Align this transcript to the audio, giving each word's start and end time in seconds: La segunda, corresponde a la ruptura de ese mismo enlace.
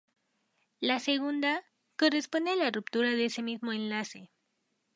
La 0.79 0.97
segunda, 0.99 1.63
corresponde 1.95 2.49
a 2.49 2.55
la 2.55 2.71
ruptura 2.71 3.11
de 3.11 3.25
ese 3.25 3.43
mismo 3.43 3.71
enlace. 3.71 4.31